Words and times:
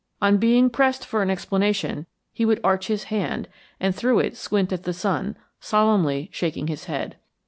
On 0.19 0.37
being 0.39 0.71
pressed 0.71 1.05
for 1.05 1.21
an 1.21 1.29
explanation, 1.29 2.07
he 2.33 2.43
would 2.43 2.59
arch 2.63 2.87
his 2.87 3.03
hand, 3.13 3.47
and 3.79 3.93
through 3.93 4.17
it 4.17 4.35
squint 4.35 4.73
at 4.73 4.81
the 4.81 4.93
sun, 4.93 5.37
solemnly 5.59 6.27
shaking 6.33 6.65
his 6.65 6.85
head. 6.85 7.17